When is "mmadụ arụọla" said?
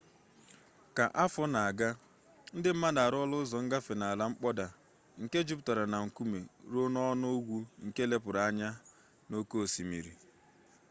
2.73-3.35